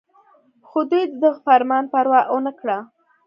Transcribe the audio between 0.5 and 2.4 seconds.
خو دوي د دغه فرمان پروا